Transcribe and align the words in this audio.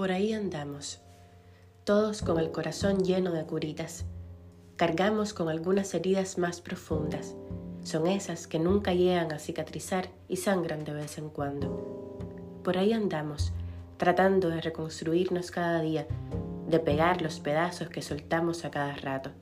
Por 0.00 0.12
ahí 0.12 0.32
andamos, 0.32 0.98
todos 1.84 2.22
con 2.22 2.38
el 2.38 2.50
corazón 2.52 3.04
lleno 3.04 3.32
de 3.32 3.44
curitas. 3.44 4.06
Cargamos 4.76 5.34
con 5.34 5.50
algunas 5.50 5.92
heridas 5.92 6.38
más 6.38 6.62
profundas. 6.62 7.34
Son 7.82 8.06
esas 8.06 8.46
que 8.46 8.58
nunca 8.58 8.94
llegan 8.94 9.30
a 9.30 9.38
cicatrizar 9.38 10.08
y 10.26 10.38
sangran 10.38 10.84
de 10.84 10.94
vez 10.94 11.18
en 11.18 11.28
cuando. 11.28 12.18
Por 12.64 12.78
ahí 12.78 12.94
andamos, 12.94 13.52
tratando 13.98 14.48
de 14.48 14.62
reconstruirnos 14.62 15.50
cada 15.50 15.82
día, 15.82 16.06
de 16.66 16.78
pegar 16.80 17.20
los 17.20 17.38
pedazos 17.38 17.90
que 17.90 18.00
soltamos 18.00 18.64
a 18.64 18.70
cada 18.70 18.94
rato. 18.94 19.32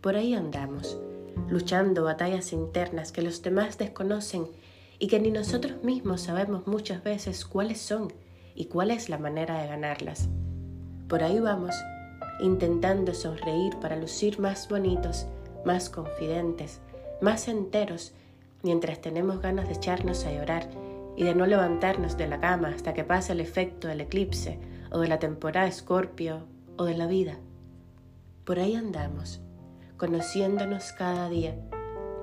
Por 0.00 0.14
ahí 0.14 0.34
andamos, 0.34 1.00
luchando 1.48 2.04
batallas 2.04 2.52
internas 2.52 3.10
que 3.10 3.22
los 3.22 3.42
demás 3.42 3.76
desconocen 3.76 4.46
y 5.00 5.08
que 5.08 5.18
ni 5.18 5.32
nosotros 5.32 5.82
mismos 5.82 6.20
sabemos 6.20 6.68
muchas 6.68 7.02
veces 7.02 7.44
cuáles 7.44 7.80
son 7.80 8.12
y 8.54 8.66
cuál 8.66 8.90
es 8.90 9.08
la 9.08 9.18
manera 9.18 9.60
de 9.60 9.68
ganarlas. 9.68 10.28
Por 11.08 11.22
ahí 11.22 11.40
vamos, 11.40 11.74
intentando 12.40 13.14
sonreír 13.14 13.76
para 13.80 13.96
lucir 13.96 14.38
más 14.38 14.68
bonitos, 14.68 15.26
más 15.64 15.90
confidentes, 15.90 16.80
más 17.20 17.48
enteros, 17.48 18.14
mientras 18.62 19.00
tenemos 19.00 19.40
ganas 19.40 19.68
de 19.68 19.74
echarnos 19.74 20.24
a 20.24 20.32
llorar 20.32 20.68
y 21.16 21.24
de 21.24 21.34
no 21.34 21.46
levantarnos 21.46 22.16
de 22.16 22.26
la 22.26 22.40
cama 22.40 22.68
hasta 22.68 22.94
que 22.94 23.04
pase 23.04 23.32
el 23.32 23.40
efecto 23.40 23.88
del 23.88 24.00
eclipse 24.00 24.58
o 24.90 24.98
de 24.98 25.08
la 25.08 25.18
temporada 25.18 25.66
escorpio 25.66 26.46
o 26.76 26.84
de 26.84 26.96
la 26.96 27.06
vida. 27.06 27.38
Por 28.44 28.58
ahí 28.58 28.74
andamos, 28.74 29.40
conociéndonos 29.96 30.92
cada 30.92 31.28
día, 31.28 31.56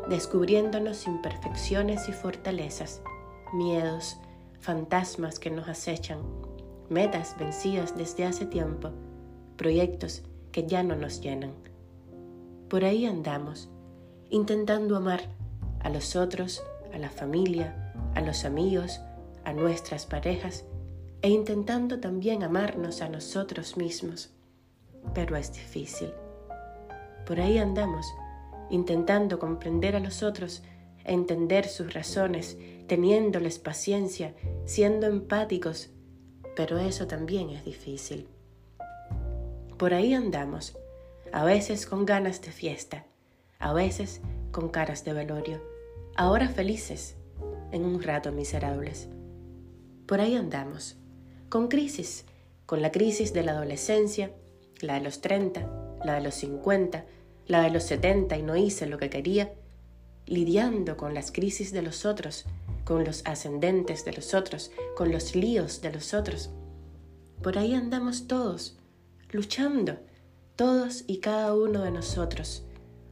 descubriéndonos 0.09 1.07
imperfecciones 1.07 2.09
y 2.09 2.11
fortalezas, 2.11 3.01
miedos, 3.53 4.19
fantasmas 4.61 5.39
que 5.39 5.49
nos 5.49 5.67
acechan, 5.67 6.19
metas 6.89 7.35
vencidas 7.37 7.97
desde 7.97 8.25
hace 8.25 8.45
tiempo, 8.45 8.91
proyectos 9.57 10.23
que 10.51 10.65
ya 10.65 10.83
no 10.83 10.95
nos 10.95 11.21
llenan. 11.21 11.53
Por 12.69 12.85
ahí 12.85 13.05
andamos, 13.05 13.69
intentando 14.29 14.95
amar 14.95 15.21
a 15.81 15.89
los 15.89 16.15
otros, 16.15 16.63
a 16.93 16.97
la 16.97 17.09
familia, 17.09 17.93
a 18.15 18.21
los 18.21 18.45
amigos, 18.45 19.01
a 19.43 19.53
nuestras 19.53 20.05
parejas 20.05 20.63
e 21.21 21.29
intentando 21.29 21.99
también 21.99 22.43
amarnos 22.43 23.01
a 23.01 23.09
nosotros 23.09 23.77
mismos. 23.77 24.31
Pero 25.13 25.35
es 25.35 25.53
difícil. 25.53 26.13
Por 27.25 27.39
ahí 27.39 27.57
andamos, 27.57 28.05
intentando 28.69 29.39
comprender 29.39 29.95
a 29.95 29.99
los 29.99 30.23
otros 30.23 30.63
entender 31.05 31.67
sus 31.67 31.93
razones, 31.93 32.57
teniéndoles 32.91 33.57
paciencia, 33.57 34.35
siendo 34.65 35.07
empáticos, 35.07 35.91
pero 36.57 36.77
eso 36.77 37.07
también 37.07 37.49
es 37.49 37.63
difícil. 37.63 38.27
Por 39.77 39.93
ahí 39.93 40.13
andamos, 40.13 40.77
a 41.31 41.45
veces 41.45 41.85
con 41.85 42.05
ganas 42.05 42.41
de 42.41 42.51
fiesta, 42.51 43.05
a 43.59 43.71
veces 43.71 44.19
con 44.51 44.67
caras 44.67 45.05
de 45.05 45.13
velorio, 45.13 45.61
ahora 46.17 46.49
felices, 46.49 47.15
en 47.71 47.85
un 47.85 48.03
rato 48.03 48.33
miserables. 48.33 49.07
Por 50.05 50.19
ahí 50.19 50.35
andamos, 50.35 50.97
con 51.47 51.69
crisis, 51.69 52.25
con 52.65 52.81
la 52.81 52.91
crisis 52.91 53.31
de 53.31 53.43
la 53.43 53.53
adolescencia, 53.53 54.33
la 54.81 54.95
de 54.95 54.99
los 54.99 55.21
30, 55.21 55.97
la 56.03 56.15
de 56.15 56.21
los 56.23 56.35
50, 56.35 57.05
la 57.47 57.61
de 57.61 57.69
los 57.69 57.83
70 57.83 58.37
y 58.37 58.43
no 58.43 58.57
hice 58.57 58.85
lo 58.85 58.97
que 58.97 59.09
quería, 59.09 59.53
lidiando 60.25 60.97
con 60.97 61.13
las 61.13 61.31
crisis 61.31 61.71
de 61.71 61.83
los 61.83 62.05
otros, 62.05 62.45
con 62.91 63.05
los 63.05 63.25
ascendentes 63.25 64.03
de 64.03 64.11
los 64.11 64.33
otros, 64.33 64.69
con 64.97 65.13
los 65.13 65.33
líos 65.33 65.79
de 65.79 65.93
los 65.93 66.13
otros. 66.13 66.49
Por 67.41 67.57
ahí 67.57 67.73
andamos 67.73 68.27
todos, 68.27 68.77
luchando, 69.29 69.95
todos 70.57 71.05
y 71.07 71.19
cada 71.19 71.55
uno 71.55 71.83
de 71.83 71.91
nosotros, 71.91 72.65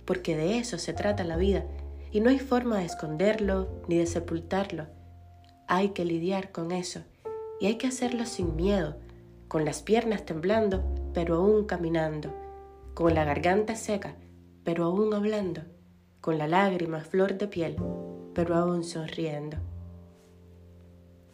porque 0.03 0.35
de 0.35 0.57
eso 0.57 0.77
se 0.77 0.91
trata 0.91 1.23
la 1.23 1.37
vida, 1.37 1.63
y 2.11 2.19
no 2.19 2.29
hay 2.29 2.39
forma 2.39 2.79
de 2.79 2.87
esconderlo 2.87 3.69
ni 3.87 3.97
de 3.97 4.05
sepultarlo. 4.05 4.87
Hay 5.69 5.91
que 5.91 6.03
lidiar 6.03 6.51
con 6.51 6.73
eso, 6.73 6.99
y 7.61 7.67
hay 7.67 7.75
que 7.75 7.87
hacerlo 7.87 8.25
sin 8.25 8.57
miedo, 8.57 8.97
con 9.47 9.63
las 9.63 9.81
piernas 9.81 10.25
temblando, 10.25 10.83
pero 11.13 11.35
aún 11.35 11.63
caminando, 11.63 12.35
con 12.95 13.15
la 13.15 13.23
garganta 13.23 13.77
seca, 13.77 14.17
pero 14.65 14.83
aún 14.83 15.13
hablando 15.13 15.61
con 16.19 16.37
la 16.37 16.49
lágrima 16.49 16.99
flor 16.99 17.37
de 17.37 17.47
piel, 17.47 17.77
pero 18.33 18.55
aún 18.55 18.83
sonriendo. 18.83 19.57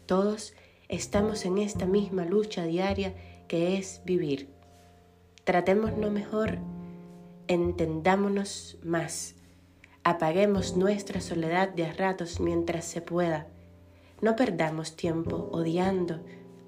Todos 0.06 0.54
estamos 0.88 1.44
en 1.44 1.58
esta 1.58 1.86
misma 1.86 2.24
lucha 2.24 2.64
diaria 2.64 3.14
que 3.48 3.76
es 3.76 4.02
vivir. 4.04 4.48
Tratémonos 5.44 6.10
mejor, 6.10 6.58
entendámonos 7.48 8.78
más, 8.82 9.36
apaguemos 10.04 10.76
nuestra 10.76 11.20
soledad 11.20 11.68
de 11.68 11.86
a 11.86 11.92
ratos 11.92 12.40
mientras 12.40 12.84
se 12.84 13.00
pueda. 13.00 13.48
No 14.20 14.36
perdamos 14.36 14.96
tiempo 14.96 15.48
odiando, 15.52 16.20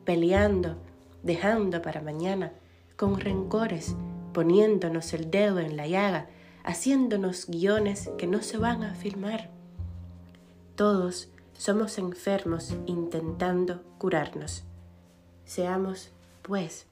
peleando, 0.05 0.77
dejando 1.23 1.83
para 1.83 2.03
mañana, 2.03 2.53
con 2.97 3.21
rencores, 3.21 3.97
poniéndonos 4.33 5.13
el 5.15 5.31
dedo 5.31 5.59
en 5.61 5.77
la 5.77 5.87
llaga 5.87 6.29
haciéndonos 6.69 7.47
guiones 7.49 8.11
que 8.19 8.27
no 8.27 8.43
se 8.43 8.59
van 8.59 8.83
a 8.83 8.95
filmar. 8.95 9.58
Todos 10.79 11.29
somos 11.55 11.99
enfermos 11.99 12.73
intentando 12.87 13.83
curarnos. 13.99 14.63
Seamos, 15.45 16.13
pues, 16.43 16.87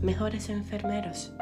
mejores 0.00 0.48
enfermeros. 0.48 1.32